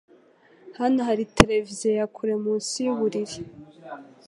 [0.79, 3.37] Hano hari televiziyo ya kure munsi yuburiri.